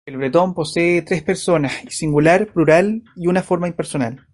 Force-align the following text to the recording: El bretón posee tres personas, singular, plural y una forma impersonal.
El 0.03 0.17
bretón 0.17 0.55
posee 0.55 1.03
tres 1.03 1.21
personas, 1.21 1.73
singular, 1.89 2.51
plural 2.51 3.03
y 3.15 3.27
una 3.27 3.43
forma 3.43 3.67
impersonal. 3.67 4.27